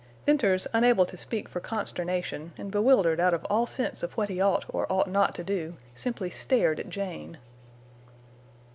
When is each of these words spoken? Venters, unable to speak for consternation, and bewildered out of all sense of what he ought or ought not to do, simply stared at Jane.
Venters, 0.25 0.65
unable 0.73 1.05
to 1.05 1.15
speak 1.15 1.47
for 1.47 1.59
consternation, 1.59 2.53
and 2.57 2.71
bewildered 2.71 3.19
out 3.19 3.35
of 3.35 3.45
all 3.51 3.67
sense 3.67 4.01
of 4.01 4.13
what 4.13 4.29
he 4.29 4.41
ought 4.41 4.65
or 4.67 4.91
ought 4.91 5.07
not 5.07 5.35
to 5.35 5.43
do, 5.43 5.77
simply 5.93 6.31
stared 6.31 6.79
at 6.79 6.89
Jane. 6.89 7.37